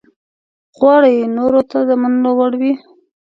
غواړي 0.77 1.15
نورو 1.37 1.61
ته 1.71 1.79
د 1.89 1.91
منلو 2.01 2.31
وړ 2.39 2.51
وي. 2.61 2.73